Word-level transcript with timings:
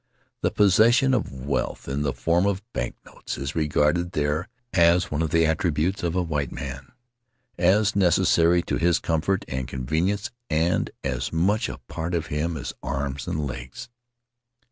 The 0.41 0.49
possession 0.49 1.13
of 1.13 1.31
wealth 1.31 1.87
in 1.87 2.01
the 2.01 2.11
form 2.11 2.47
of 2.47 2.63
bank 2.73 2.95
notes 3.05 3.37
is 3.37 3.53
regarded 3.55 4.13
there 4.13 4.47
as 4.73 5.11
one 5.11 5.21
of 5.21 5.29
the 5.29 5.45
attributes 5.45 6.01
of 6.01 6.15
a 6.15 6.23
white 6.23 6.51
man, 6.51 6.91
as 7.55 7.95
necessary 7.95 8.63
to 8.63 8.77
his 8.77 8.97
comfort 8.97 9.45
and 9.47 9.67
convenience 9.67 10.31
and 10.49 10.89
as 11.03 11.31
much 11.31 11.69
a 11.69 11.77
part 11.87 12.15
of 12.15 12.25
him 12.33 12.57
as 12.57 12.73
arms 12.81 13.27
and 13.27 13.45
legs. 13.45 13.89